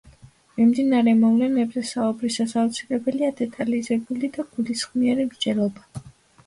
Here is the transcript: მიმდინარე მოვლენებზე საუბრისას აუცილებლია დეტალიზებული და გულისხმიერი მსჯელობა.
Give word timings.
მიმდინარე 0.53 1.11
მოვლენებზე 1.19 1.83
საუბრისას 1.91 2.57
აუცილებლია 2.63 3.31
დეტალიზებული 3.45 4.33
და 4.39 4.49
გულისხმიერი 4.57 5.29
მსჯელობა. 5.33 6.13